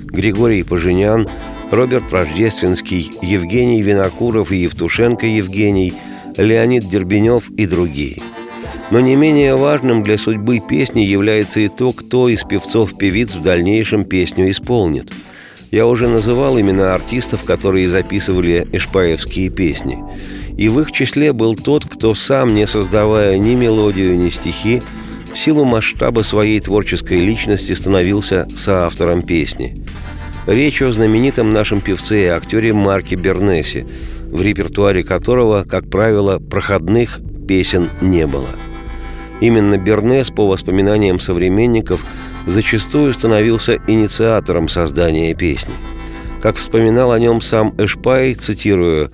Григорий 0.07 0.63
Поженян, 0.63 1.25
Роберт 1.71 2.11
Рождественский, 2.11 3.11
Евгений 3.21 3.81
Винокуров 3.81 4.51
и 4.51 4.57
Евтушенко 4.57 5.25
Евгений, 5.25 5.93
Леонид 6.35 6.89
Дербенев 6.89 7.49
и 7.51 7.65
другие. 7.65 8.17
Но 8.93 8.99
не 8.99 9.15
менее 9.15 9.55
важным 9.55 10.03
для 10.03 10.17
судьбы 10.17 10.59
песни 10.59 11.01
является 11.01 11.59
и 11.59 11.67
то, 11.67 11.91
кто 11.91 12.29
из 12.29 12.43
певцов-певиц 12.43 13.33
в 13.33 13.41
дальнейшем 13.41 14.05
песню 14.05 14.49
исполнит– 14.49 15.11
я 15.73 15.87
уже 15.87 16.07
называл 16.07 16.59
имена 16.59 16.93
артистов, 16.93 17.45
которые 17.45 17.89
записывали 17.89 18.67
эшпаевские 18.71 19.49
песни. 19.49 19.97
И 20.55 20.69
в 20.69 20.79
их 20.79 20.91
числе 20.91 21.33
был 21.33 21.55
тот, 21.55 21.83
кто 21.83 22.13
сам, 22.13 22.53
не 22.53 22.67
создавая 22.67 23.39
ни 23.39 23.55
мелодию, 23.55 24.15
ни 24.15 24.29
стихи, 24.29 24.83
в 25.33 25.35
силу 25.35 25.65
масштаба 25.65 26.21
своей 26.21 26.59
творческой 26.59 27.21
личности 27.21 27.71
становился 27.71 28.47
соавтором 28.55 29.23
песни. 29.23 29.75
Речь 30.45 30.83
о 30.83 30.91
знаменитом 30.91 31.49
нашем 31.49 31.81
певце 31.81 32.25
и 32.25 32.27
актере 32.27 32.71
Марке 32.71 33.15
Бернесе, 33.15 33.87
в 34.27 34.43
репертуаре 34.43 35.03
которого, 35.03 35.63
как 35.63 35.89
правило, 35.89 36.37
проходных 36.37 37.19
песен 37.47 37.89
не 37.99 38.27
было. 38.27 38.49
Именно 39.43 39.77
Бернес, 39.77 40.29
по 40.29 40.47
воспоминаниям 40.47 41.19
современников, 41.19 42.05
зачастую 42.45 43.11
становился 43.11 43.77
инициатором 43.89 44.69
создания 44.69 45.35
песни. 45.35 45.73
Как 46.41 46.55
вспоминал 46.55 47.11
о 47.11 47.19
нем 47.19 47.41
сам 47.41 47.75
Эшпай, 47.77 48.35
цитирую, 48.35 49.11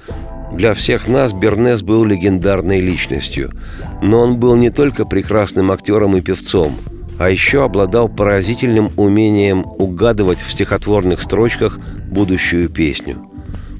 «Для 0.54 0.76
всех 0.76 1.08
нас 1.08 1.34
Бернес 1.34 1.82
был 1.82 2.06
легендарной 2.06 2.80
личностью, 2.80 3.52
но 4.04 4.22
он 4.22 4.38
был 4.38 4.56
не 4.56 4.70
только 4.70 5.04
прекрасным 5.04 5.72
актером 5.72 6.16
и 6.16 6.22
певцом, 6.22 6.76
а 7.18 7.32
еще 7.32 7.64
обладал 7.64 8.08
поразительным 8.08 8.92
умением 8.98 9.66
угадывать 9.66 10.40
в 10.40 10.52
стихотворных 10.52 11.22
строчках 11.22 11.80
будущую 12.06 12.70
песню. 12.70 13.18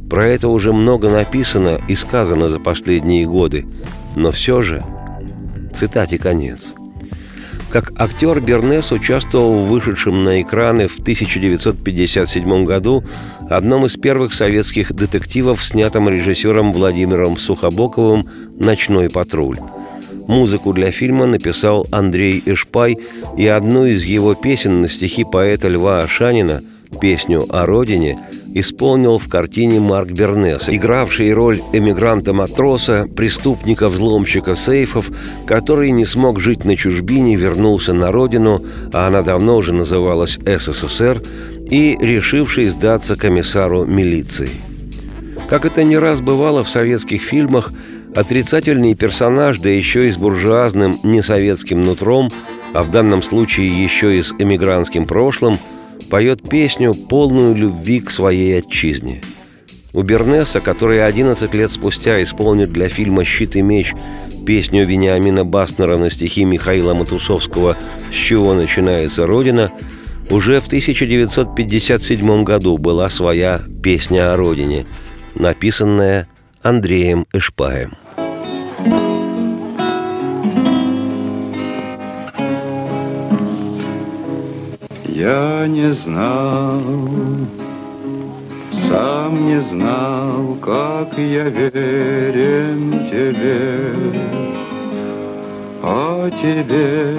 Про 0.10 0.26
это 0.26 0.48
уже 0.48 0.74
много 0.74 1.12
написано 1.12 1.80
и 1.88 1.94
сказано 1.94 2.50
за 2.50 2.60
последние 2.60 3.28
годы, 3.28 3.68
но 4.16 4.32
все 4.32 4.64
же... 4.64 4.84
Цитате 5.74 6.18
конец. 6.18 6.74
Как 7.70 7.94
актер 8.00 8.40
Бернес 8.40 8.92
участвовал 8.92 9.60
в 9.60 9.68
вышедшем 9.68 10.20
на 10.22 10.42
экраны 10.42 10.88
в 10.88 11.00
1957 11.00 12.66
году 12.66 13.04
одном 13.48 13.86
из 13.86 13.96
первых 13.96 14.34
советских 14.34 14.92
детективов, 14.92 15.64
снятом 15.64 16.10
режиссером 16.10 16.72
Владимиром 16.72 17.38
Сухобоковым 17.38 18.28
«Ночной 18.58 19.10
патруль». 19.10 19.60
Музыку 20.28 20.74
для 20.74 20.92
фильма 20.92 21.28
написал 21.28 21.88
Андрей 21.92 22.42
Эшпай, 22.46 22.98
и 23.38 23.48
одну 23.48 23.86
из 23.86 24.04
его 24.04 24.34
песен 24.34 24.82
на 24.82 24.88
стихи 24.88 25.24
поэта 25.24 25.68
Льва 25.68 26.02
Ашанина, 26.02 26.64
песню 27.00 27.46
о 27.50 27.66
родине, 27.66 28.20
исполнил 28.54 29.18
в 29.18 29.30
картине 29.30 29.80
Марк 29.80 30.12
Бернес, 30.12 30.70
игравший 30.70 31.34
роль 31.34 31.62
эмигранта-матроса, 31.74 33.08
преступника-взломщика 33.16 34.56
сейфов, 34.56 35.10
который 35.46 35.92
не 35.92 36.06
смог 36.06 36.40
жить 36.40 36.66
на 36.66 36.76
чужбине, 36.76 37.36
вернулся 37.36 37.94
на 37.94 38.12
родину, 38.12 38.64
а 38.92 39.08
она 39.08 39.22
давно 39.22 39.58
уже 39.58 39.74
называлась 39.74 40.40
СССР, 40.46 41.22
и 41.70 41.98
решивший 42.02 42.70
сдаться 42.70 43.16
комиссару 43.16 43.86
милиции. 43.86 44.50
Как 45.48 45.66
это 45.66 45.84
не 45.84 45.98
раз 45.98 46.22
бывало 46.22 46.64
в 46.64 46.70
советских 46.70 47.22
фильмах, 47.22 47.72
отрицательный 48.16 48.96
персонаж, 48.96 49.60
да 49.60 49.70
еще 49.70 50.08
и 50.08 50.12
с 50.12 50.18
буржуазным 50.18 50.96
несоветским 51.04 51.82
нутром, 51.82 52.30
а 52.74 52.84
в 52.84 52.92
данном 52.92 53.22
случае 53.22 53.84
еще 53.84 54.18
и 54.18 54.22
с 54.24 54.34
эмигрантским 54.38 55.06
прошлым– 55.06 55.60
поет 56.10 56.48
песню, 56.48 56.94
полную 56.94 57.56
любви 57.56 58.00
к 58.00 58.12
своей 58.12 58.60
отчизне. 58.60 59.22
У 59.92 60.04
Бернеса, 60.04 60.60
который 60.60 61.06
11 61.06 61.54
лет 61.56 61.72
спустя 61.72 62.22
исполнит 62.22 62.72
для 62.72 62.90
фильма 62.90 63.26
«Щит 63.26 63.56
и 63.56 63.62
меч» 63.62 63.94
песню 64.46 64.86
Вениамина 64.86 65.46
Баснера 65.46 65.98
на 65.98 66.10
стихи 66.10 66.46
Михаила 66.46 66.94
Матусовского 66.94 67.76
«С 68.12 68.16
чего 68.16 68.54
начинается 68.54 69.26
Родина», 69.26 69.72
уже 70.30 70.60
в 70.60 70.68
1957 70.68 72.44
году 72.44 72.78
была 72.78 73.10
своя 73.10 73.62
«Песня 73.82 74.34
о 74.34 74.38
Родине», 74.38 74.86
написанная 75.34 76.28
Андреем 76.62 77.26
Эшпаем. 77.34 77.94
Я 85.20 85.68
не 85.68 85.94
знал, 85.96 86.80
сам 88.88 89.48
не 89.48 89.60
знал, 89.70 90.56
как 90.62 91.18
я 91.18 91.50
верен 91.50 93.10
тебе, 93.12 93.92
а 95.84 96.30
тебе 96.42 97.18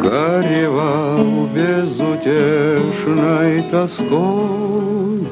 горевал 0.00 1.48
безутешной 1.52 3.64
тоской. 3.72 5.26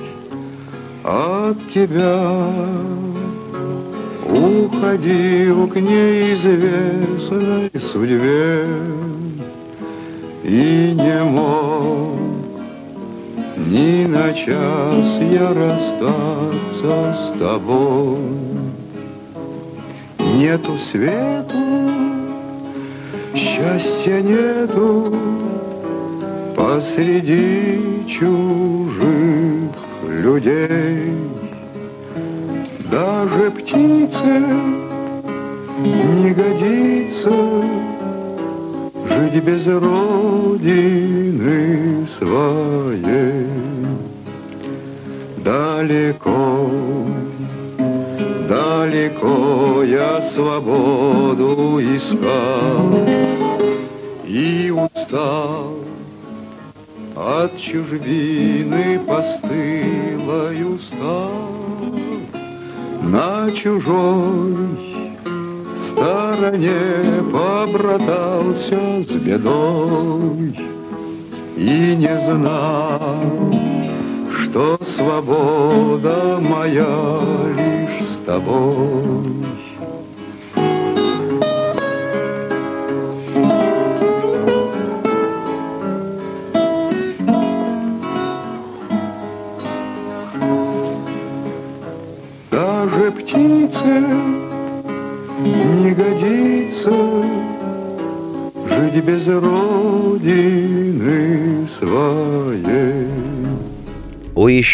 От 1.04 1.56
тебя 1.72 2.48
уходил 4.28 5.68
к 5.68 5.76
неизвестной 5.76 7.70
судьбе 7.92 8.66
и 10.44 10.94
не 10.94 11.24
мог 11.24 12.18
ни 13.56 14.04
на 14.04 14.32
час 14.34 15.22
я 15.32 15.48
расстаться 15.54 17.16
с 17.16 17.38
тобой. 17.38 18.18
Нету 20.18 20.76
свету, 20.90 21.54
счастья 23.34 24.20
нету 24.20 25.16
посреди 26.54 28.04
чужих 28.06 29.70
людей. 30.06 31.14
Даже 32.90 33.50
птице 33.50 34.44
не 35.82 36.30
годится 36.34 37.83
жить 39.14 39.42
без 39.42 39.66
родины 39.66 41.06
своей. 42.18 43.46
Далеко, 45.38 46.70
далеко 48.48 49.82
я 49.84 50.30
свободу 50.34 51.80
искал 51.80 53.06
и 54.26 54.70
устал 54.70 55.74
от 57.14 57.56
чужбины 57.58 58.98
постылой 59.06 60.64
устал 60.74 61.52
на 63.02 63.50
чужой 63.52 64.93
стороне 65.94 67.22
побратался 67.32 69.04
с 69.08 69.12
бедой 69.12 70.52
И 71.56 71.96
не 71.96 72.20
знал, 72.26 73.14
что 74.42 74.78
свобода 74.96 76.38
моя 76.40 77.20
лишь 77.56 78.08
с 78.08 78.16
тобой. 78.26 79.53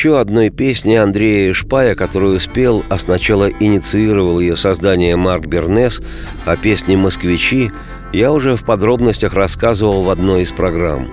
Еще 0.00 0.18
одной 0.18 0.48
песне 0.48 1.02
Андрея 1.02 1.52
Шпая, 1.52 1.94
которую 1.94 2.40
спел, 2.40 2.82
а 2.88 2.96
сначала 2.96 3.50
инициировал 3.60 4.40
ее 4.40 4.56
создание 4.56 5.14
Марк 5.14 5.44
Бернес, 5.44 6.00
о 6.46 6.56
песне 6.56 6.96
«Москвичи», 6.96 7.70
я 8.14 8.32
уже 8.32 8.56
в 8.56 8.64
подробностях 8.64 9.34
рассказывал 9.34 10.00
в 10.00 10.08
одной 10.08 10.44
из 10.44 10.52
программ. 10.52 11.06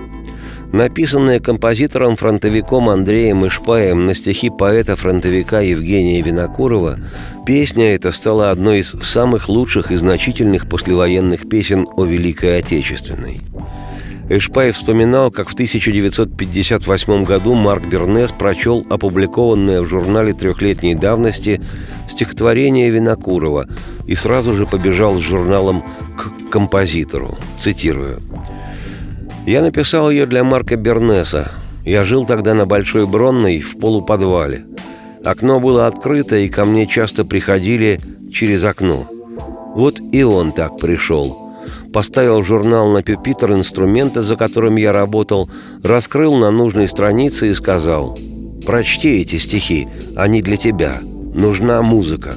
Написанная 0.72 1.38
композитором-фронтовиком 1.38 2.88
Андреем 2.88 3.46
Ишпаем 3.46 4.06
на 4.06 4.14
стихи 4.14 4.48
поэта-фронтовика 4.48 5.60
Евгения 5.60 6.22
Винокурова, 6.22 6.98
песня 7.44 7.94
эта 7.94 8.10
стала 8.10 8.50
одной 8.50 8.78
из 8.78 8.92
самых 9.02 9.50
лучших 9.50 9.92
и 9.92 9.96
значительных 9.96 10.66
послевоенных 10.66 11.46
песен 11.46 11.86
о 11.94 12.06
Великой 12.06 12.60
Отечественной. 12.60 13.42
Эшпай 14.30 14.72
вспоминал, 14.72 15.30
как 15.30 15.48
в 15.48 15.54
1958 15.54 17.24
году 17.24 17.54
Марк 17.54 17.86
Бернес 17.86 18.30
прочел 18.30 18.84
опубликованное 18.90 19.80
в 19.80 19.86
журнале 19.86 20.34
трехлетней 20.34 20.94
давности 20.94 21.62
стихотворение 22.10 22.90
Винокурова 22.90 23.66
и 24.06 24.14
сразу 24.14 24.52
же 24.52 24.66
побежал 24.66 25.14
с 25.14 25.20
журналом 25.20 25.82
к 26.16 26.50
композитору. 26.50 27.38
Цитирую. 27.58 28.20
«Я 29.46 29.62
написал 29.62 30.10
ее 30.10 30.26
для 30.26 30.44
Марка 30.44 30.76
Бернеса. 30.76 31.50
Я 31.86 32.04
жил 32.04 32.26
тогда 32.26 32.52
на 32.52 32.66
Большой 32.66 33.06
Бронной 33.06 33.60
в 33.60 33.78
полуподвале. 33.78 34.66
Окно 35.24 35.58
было 35.58 35.86
открыто, 35.86 36.36
и 36.36 36.50
ко 36.50 36.66
мне 36.66 36.86
часто 36.86 37.24
приходили 37.24 37.98
через 38.30 38.62
окно. 38.64 39.06
Вот 39.74 40.00
и 40.12 40.22
он 40.22 40.52
так 40.52 40.76
пришел– 40.76 41.44
поставил 41.98 42.44
журнал 42.44 42.90
на 42.90 43.02
пюпитр 43.02 43.54
инструмента, 43.54 44.22
за 44.22 44.36
которым 44.36 44.76
я 44.76 44.92
работал, 44.92 45.50
раскрыл 45.82 46.36
на 46.36 46.52
нужной 46.52 46.86
странице 46.86 47.50
и 47.50 47.54
сказал 47.54 48.16
«Прочти 48.64 49.20
эти 49.20 49.38
стихи, 49.38 49.88
они 50.14 50.40
для 50.40 50.56
тебя. 50.56 51.00
Нужна 51.34 51.82
музыка». 51.82 52.36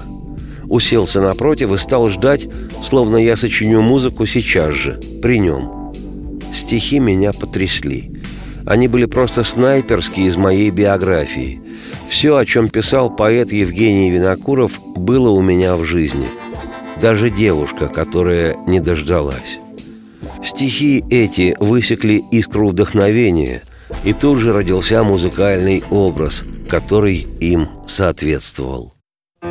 Уселся 0.64 1.22
напротив 1.22 1.72
и 1.72 1.78
стал 1.78 2.10
ждать, 2.10 2.48
словно 2.82 3.18
я 3.18 3.36
сочиню 3.36 3.84
музыку 3.84 4.26
сейчас 4.26 4.74
же, 4.74 5.00
при 5.22 5.38
нем. 5.38 5.94
Стихи 6.52 6.98
меня 6.98 7.32
потрясли. 7.32 8.12
Они 8.66 8.88
были 8.88 9.06
просто 9.06 9.44
снайперские 9.44 10.26
из 10.26 10.38
моей 10.38 10.72
биографии. 10.72 11.62
Все, 12.10 12.36
о 12.36 12.48
чем 12.48 12.68
писал 12.70 13.16
поэт 13.16 13.52
Евгений 13.52 14.10
Винокуров, 14.10 14.80
было 14.96 15.30
у 15.30 15.40
меня 15.40 15.76
в 15.76 15.84
жизни– 15.84 16.26
даже 17.02 17.30
девушка, 17.30 17.88
которая 17.88 18.56
не 18.68 18.80
дождалась. 18.80 19.60
Стихи 20.44 21.04
эти 21.10 21.56
высекли 21.60 22.24
искру 22.32 22.70
вдохновения, 22.70 23.64
и 24.04 24.14
тут 24.14 24.40
же 24.40 24.54
родился 24.54 25.04
музыкальный 25.04 25.84
образ, 25.90 26.44
который 26.70 27.28
им 27.40 27.68
соответствовал. 27.88 28.94
В 29.42 29.48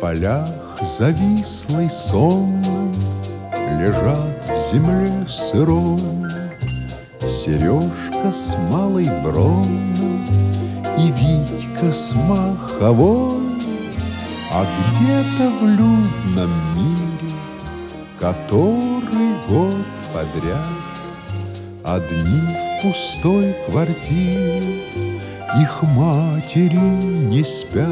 полях 0.00 0.48
завислый 0.98 1.90
сон 1.90 2.62
Лежат 3.80 4.48
в 4.48 4.72
земле 4.72 5.26
сырой 5.28 6.00
Сережка 7.20 8.32
с 8.32 8.56
малой 8.70 9.08
бронной 9.22 10.13
и 10.98 11.10
Витька 11.10 11.92
с 11.92 12.14
маховой, 12.14 13.40
А 14.52 14.64
где-то 14.64 15.50
в 15.50 15.62
людном 15.64 16.52
мире, 16.76 17.34
который 18.18 19.34
год 19.48 19.84
подряд 20.12 20.68
Одни 21.82 22.40
в 22.48 22.82
пустой 22.82 23.54
квартире, 23.68 24.82
их 25.60 25.82
матери 25.82 26.76
не 26.76 27.44
спят. 27.44 27.90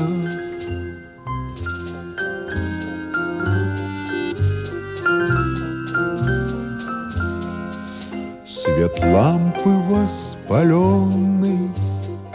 Свет 8.46 8.98
лампы 9.04 9.70
воспаленный 9.90 11.68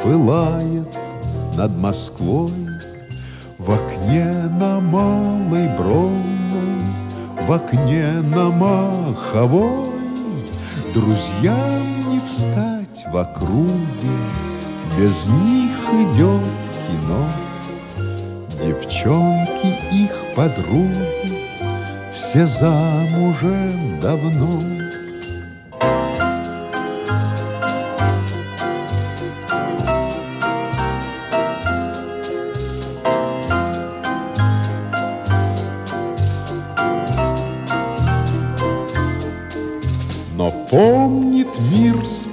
пылает 0.03 0.87
над 1.55 1.77
Москвой, 1.77 2.51
В 3.57 3.71
окне 3.71 4.31
на 4.59 4.79
Малой 4.79 5.67
Бронной, 5.77 6.81
в 7.47 7.51
окне 7.51 8.11
на 8.35 8.49
Маховой, 8.49 9.89
Друзьям 10.93 12.11
не 12.11 12.19
встать 12.19 13.05
в 13.11 13.17
округе, 13.17 14.13
Без 14.97 15.27
них 15.27 15.77
идет 15.93 16.43
кино. 16.87 17.25
Девчонки 18.59 19.75
их 19.91 20.11
подруги 20.35 21.47
Все 22.13 22.47
замужем 22.47 23.99
давно. 24.01 24.76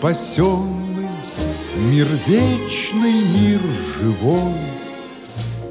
Спасенный, 0.04 1.08
Мир 1.76 2.06
вечный, 2.26 3.22
мир 3.22 3.60
живой, 3.96 4.52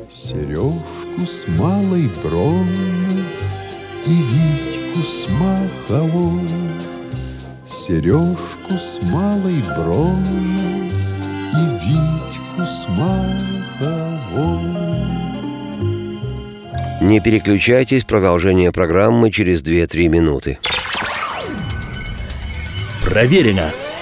Сережку 0.10 1.22
с 1.22 1.48
малой 1.56 2.10
бронной 2.24 3.26
И 4.08 4.24
Витьку 4.32 5.04
с 5.04 5.28
маховой, 5.30 6.50
Сережку 7.68 8.74
с 8.74 9.00
малой 9.04 9.62
бронной 9.78 10.90
И 11.54 11.66
Витьку 11.86 12.64
с 12.66 12.88
маховой. 12.90 14.34
Не 17.02 17.20
переключайтесь, 17.20 18.04
продолжение 18.04 18.72
программы 18.72 19.30
через 19.30 19.62
2-3 19.62 20.08
минуты. 20.08 20.58
Проверено 23.04 23.72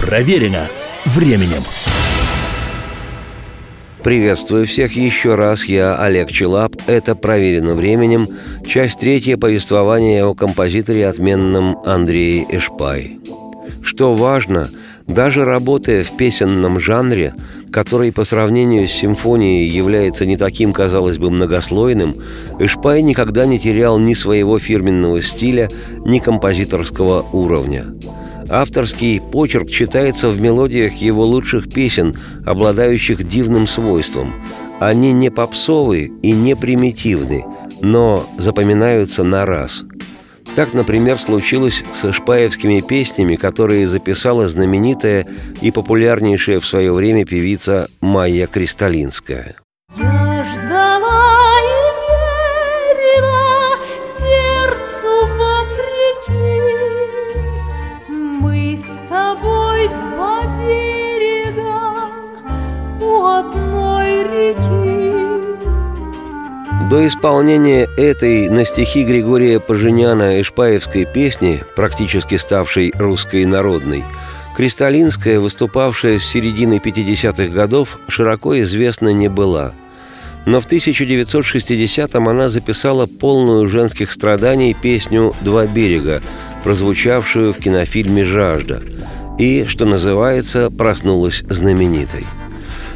Проверено 0.00 0.66
временем. 1.04 1.62
Приветствую 4.02 4.66
всех 4.66 4.92
еще 4.92 5.34
раз, 5.34 5.64
я 5.64 6.00
Олег 6.00 6.30
Челап. 6.30 6.72
Это 6.86 7.14
«Проверено 7.14 7.74
временем», 7.74 8.28
часть 8.66 9.00
третья 9.00 9.36
повествования 9.36 10.24
о 10.24 10.34
композиторе 10.34 11.06
отменном 11.08 11.78
Андрее 11.84 12.46
Эшпай. 12.48 13.18
Что 13.82 14.14
важно, 14.14 14.70
даже 15.08 15.44
работая 15.44 16.04
в 16.04 16.16
песенном 16.16 16.78
жанре, 16.78 17.34
который 17.72 18.12
по 18.12 18.24
сравнению 18.24 18.86
с 18.86 18.92
симфонией 18.92 19.66
является 19.66 20.26
не 20.26 20.36
таким, 20.36 20.72
казалось 20.72 21.18
бы, 21.18 21.30
многослойным, 21.30 22.14
Эшпай 22.60 23.02
никогда 23.02 23.46
не 23.46 23.58
терял 23.58 23.98
ни 23.98 24.14
своего 24.14 24.58
фирменного 24.58 25.20
стиля, 25.22 25.68
ни 26.04 26.18
композиторского 26.18 27.26
уровня– 27.32 27.86
Авторский 28.50 29.20
почерк 29.20 29.68
читается 29.68 30.30
в 30.30 30.40
мелодиях 30.40 30.94
его 30.94 31.22
лучших 31.22 31.68
песен, 31.70 32.14
обладающих 32.46 33.28
дивным 33.28 33.66
свойством. 33.66 34.32
Они 34.80 35.12
не 35.12 35.30
попсовые 35.30 36.10
и 36.22 36.32
не 36.32 36.56
примитивны, 36.56 37.44
но 37.82 38.26
запоминаются 38.38 39.22
на 39.22 39.44
раз. 39.44 39.84
Так, 40.56 40.74
например, 40.74 41.18
случилось 41.18 41.84
с 41.92 42.12
шпаевскими 42.12 42.80
песнями, 42.80 43.36
которые 43.36 43.86
записала 43.86 44.48
знаменитая 44.48 45.26
и 45.60 45.70
популярнейшая 45.70 46.60
в 46.60 46.66
свое 46.66 46.92
время 46.92 47.24
певица 47.24 47.88
Майя 48.00 48.46
Кристалинская. 48.46 49.56
До 66.88 67.06
исполнения 67.06 67.86
этой 67.98 68.48
на 68.48 68.64
стихи 68.64 69.04
Григория 69.04 69.60
Поженяна 69.60 70.40
Ишпаевской 70.40 71.04
песни, 71.04 71.62
практически 71.76 72.36
ставшей 72.36 72.94
русской 72.96 73.44
народной, 73.44 74.04
Кристалинская, 74.56 75.38
выступавшая 75.38 76.18
с 76.18 76.24
середины 76.24 76.80
50-х 76.82 77.52
годов, 77.52 77.98
широко 78.08 78.58
известна 78.62 79.10
не 79.10 79.28
была. 79.28 79.74
Но 80.46 80.60
в 80.60 80.66
1960-м 80.66 82.26
она 82.26 82.48
записала 82.48 83.04
полную 83.04 83.66
женских 83.66 84.10
страданий 84.10 84.72
песню 84.72 85.34
«Два 85.42 85.66
берега», 85.66 86.22
прозвучавшую 86.64 87.52
в 87.52 87.58
кинофильме 87.58 88.24
«Жажда», 88.24 88.82
и, 89.38 89.66
что 89.66 89.84
называется, 89.84 90.70
проснулась 90.70 91.44
знаменитой– 91.50 92.24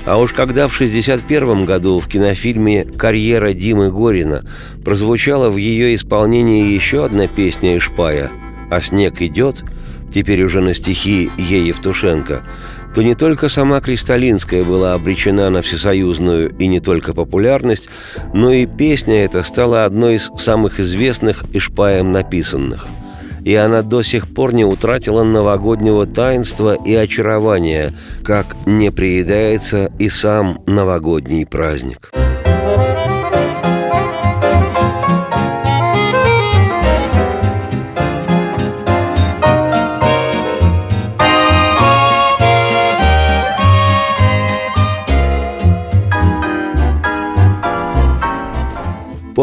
а 0.05 0.19
уж 0.19 0.33
когда 0.33 0.67
в 0.67 0.75
1961 0.75 1.65
году 1.65 2.01
в 2.01 2.09
кинофильме 2.09 2.85
«Карьера 2.85 3.53
Димы 3.53 3.91
Горина» 3.91 4.45
прозвучала 4.85 5.51
в 5.51 5.57
ее 5.57 5.95
исполнении 5.95 6.73
еще 6.73 7.05
одна 7.05 7.29
песня 7.29 7.77
Ишпая 7.77 8.31
«А 8.71 8.81
снег 8.81 9.23
идет», 9.23 9.65
теперь 10.13 10.43
уже 10.43 10.61
на 10.61 10.75
стихи 10.75 11.31
Е. 11.39 11.69
Евтушенко, 11.69 12.43
то 12.95 13.03
не 13.03 13.15
только 13.15 13.49
сама 13.49 13.81
Кристалинская 13.81 14.65
была 14.65 14.95
обречена 14.95 15.49
на 15.51 15.63
всесоюзную 15.63 16.51
и 16.59 16.67
не 16.67 16.81
только 16.81 17.15
популярность, 17.15 17.89
но 18.35 18.53
и 18.53 18.67
песня 18.67 19.25
эта 19.25 19.43
стала 19.43 19.85
одной 19.85 20.17
из 20.17 20.31
самых 20.37 20.81
известных 20.81 21.45
Ишпаем 21.53 22.13
написанных– 22.13 22.87
и 23.45 23.55
она 23.55 23.83
до 23.83 24.03
сих 24.03 24.33
пор 24.33 24.55
не 24.55 24.65
утратила 24.65 25.23
новогоднего 25.23 26.07
таинства 26.07 26.75
и 26.75 26.95
очарования, 26.95 27.95
как 28.25 28.57
не 28.67 28.91
приедается 28.91 29.91
и 29.99 30.09
сам 30.09 30.63
новогодний 30.67 31.47
праздник. 31.47 32.13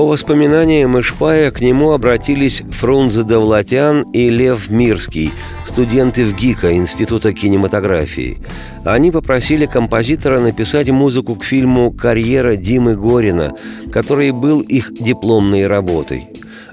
Воспоминаниям 0.10 1.00
Ишпая 1.00 1.52
к 1.52 1.62
нему 1.62 1.92
обратились 1.92 2.62
Фрунзе 2.72 3.24
Довлатян 3.24 4.02
и 4.12 4.30
Лев 4.30 4.70
Мирский, 4.70 5.32
студенты 5.66 6.26
в 6.26 6.36
ГИКа, 6.36 6.74
Института 6.74 7.32
кинематографии. 7.32 8.40
Они 8.84 9.12
попросили 9.12 9.66
композитора 9.66 10.40
написать 10.40 10.90
музыку 10.90 11.36
к 11.36 11.44
фильму 11.44 11.92
«Карьера 11.92 12.56
Димы 12.56 12.96
Горина», 12.96 13.56
который 13.92 14.32
был 14.32 14.62
их 14.62 14.94
дипломной 14.94 15.68
работой. 15.68 16.28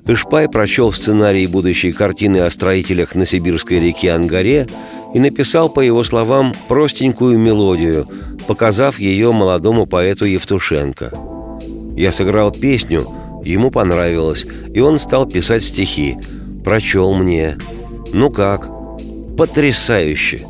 Ишпай 0.07 0.49
прочел 0.49 0.93
сценарий 0.93 1.47
будущей 1.47 1.93
картины 1.93 2.39
о 2.39 2.51
строителях 2.51 3.15
на 3.15 3.27
сибирской 3.27 3.81
реке 3.81 4.13
Ангаре 4.13 4.67
и 5.15 5.21
написал, 5.21 5.69
по 5.69 5.81
его 5.81 6.03
словам, 6.03 6.55
простенькую 6.69 7.39
мелодию, 7.39 8.09
показав 8.47 8.99
ее 8.99 9.31
молодому 9.31 9.87
поэту 9.87 10.25
Евтушенко– 10.25 11.13
я 11.97 12.13
сыграл 12.13 12.51
песню, 12.53 13.09
ему 13.47 13.71
понравилось, 13.71 14.47
и 14.75 14.81
он 14.81 14.99
стал 14.99 15.27
писать 15.27 15.63
стихи. 15.63 16.19
Прочел 16.65 17.15
мне. 17.15 17.57
Ну 18.13 18.31
как? 18.31 18.69
Потрясающе! 19.37 20.47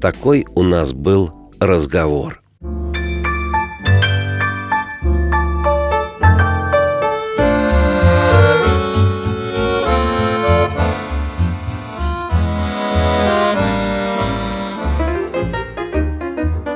Такой 0.00 0.46
у 0.54 0.62
нас 0.62 0.92
был 0.94 1.30
разговор. 1.58 2.42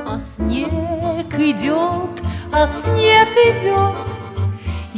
А 0.05 0.19
снег 0.19 1.33
идет, 1.39 2.21
а 2.51 2.67
снег 2.67 3.29
идет, 3.47 4.04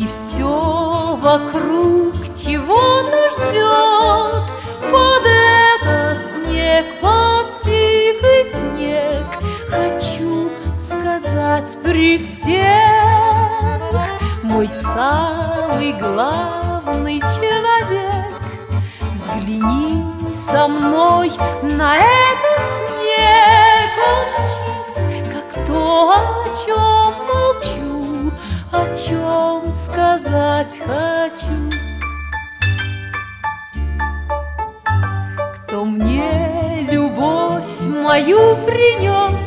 Все 0.07 1.17
вокруг 1.21 2.15
чего-то 2.33 3.29
ждет. 3.33 4.57
Под 4.91 5.23
этот 5.25 6.31
снег, 6.31 7.01
под 7.01 7.61
тихий 7.61 8.43
снег 8.53 9.25
Хочу 9.69 10.49
сказать 10.87 11.77
при 11.83 12.17
всех 12.17 12.57
Мой 14.43 14.67
самый 14.67 15.93
главный 15.93 17.19
человек 17.19 18.41
Взгляни 19.11 20.05
со 20.33 20.67
мной 20.67 21.31
на 21.63 21.97
этот 21.97 22.63
снег 22.77 23.91
Он 24.07 24.43
чист, 24.43 24.95
как 25.33 25.67
то, 25.67 26.11
о 26.11 26.45
чем 26.55 27.13
молчу, 27.27 28.31
о 28.71 28.95
чем 28.95 29.56
сказать 29.87 30.81
хочу. 30.85 31.71
Кто 35.55 35.85
мне 35.85 36.87
любовь 36.91 37.79
мою 38.03 38.55
принес, 38.65 39.39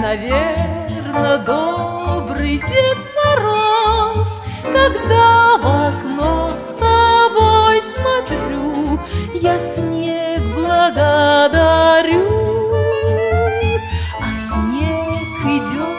Наверно, 0.00 1.38
добрый 1.38 2.58
Дед 2.58 2.98
Мороз, 3.16 4.42
Когда 4.62 5.58
в 5.58 5.66
окно 5.66 6.54
с 6.54 6.68
тобой 6.84 7.82
смотрю, 7.94 8.98
Я 9.34 9.58
снег 9.58 10.42
благодарю. 10.54 12.26
А 14.20 14.28
снег 14.46 15.38
идет, 15.56 15.98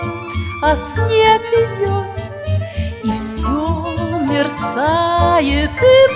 а 0.64 0.76
снег 0.76 1.42
идет, 1.54 2.07
мерцает 4.58 5.72
и 5.72 6.08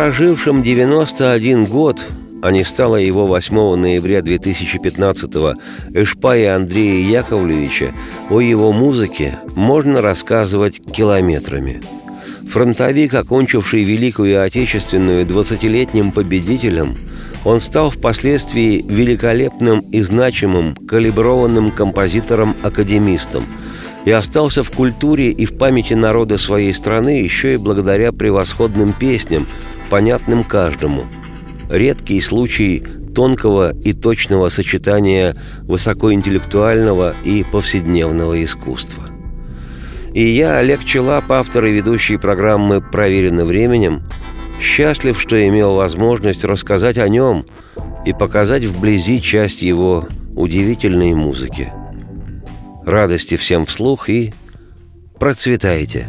О 0.00 0.04
прожившем 0.04 0.62
91 0.62 1.66
год, 1.66 2.02
а 2.40 2.50
не 2.50 2.64
стало 2.64 2.96
его 2.96 3.26
8 3.26 3.74
ноября 3.74 4.20
2015-го, 4.20 5.60
Эшпая 5.92 6.56
Андрея 6.56 7.20
Яковлевича, 7.20 7.92
о 8.30 8.40
его 8.40 8.72
музыке 8.72 9.38
можно 9.56 10.00
рассказывать 10.00 10.80
километрами. 10.90 11.82
Фронтовик, 12.48 13.12
окончивший 13.12 13.84
Великую 13.84 14.42
Отечественную 14.42 15.26
20-летним 15.26 16.12
победителем, 16.12 16.96
он 17.44 17.60
стал 17.60 17.90
впоследствии 17.90 18.82
великолепным 18.88 19.80
и 19.80 20.00
значимым 20.00 20.76
калиброванным 20.76 21.72
композитором-академистом 21.72 23.44
и 24.06 24.10
остался 24.12 24.62
в 24.62 24.70
культуре 24.70 25.30
и 25.30 25.44
в 25.44 25.58
памяти 25.58 25.92
народа 25.92 26.38
своей 26.38 26.72
страны 26.72 27.20
еще 27.20 27.52
и 27.52 27.58
благодаря 27.58 28.12
превосходным 28.12 28.94
песням, 28.94 29.46
понятным 29.90 30.44
каждому. 30.44 31.06
Редкий 31.68 32.20
случай 32.20 32.82
тонкого 33.14 33.76
и 33.76 33.92
точного 33.92 34.48
сочетания 34.48 35.36
высокоинтеллектуального 35.62 37.14
и 37.24 37.44
повседневного 37.44 38.42
искусства. 38.42 39.04
И 40.14 40.22
я, 40.22 40.58
Олег 40.58 40.84
Челап, 40.84 41.30
автор 41.30 41.66
и 41.66 41.72
ведущий 41.72 42.16
программы 42.16 42.80
«Проверено 42.80 43.44
временем», 43.44 44.02
счастлив, 44.60 45.20
что 45.20 45.46
имел 45.48 45.74
возможность 45.74 46.44
рассказать 46.44 46.98
о 46.98 47.08
нем, 47.08 47.46
и 48.04 48.12
показать 48.12 48.64
вблизи 48.64 49.20
часть 49.20 49.62
его 49.62 50.08
удивительной 50.34 51.12
музыки. 51.14 51.72
Радости 52.84 53.36
всем 53.36 53.66
вслух 53.66 54.08
и 54.08 54.32
процветайте! 55.18 56.08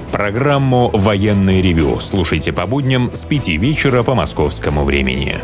Программу 0.21 0.91
«Военный 0.93 1.63
ревю» 1.63 1.99
слушайте 1.99 2.53
по 2.53 2.67
будням 2.67 3.09
с 3.11 3.25
5 3.25 3.47
вечера 3.57 4.03
по 4.03 4.13
московскому 4.13 4.83
времени. 4.83 5.39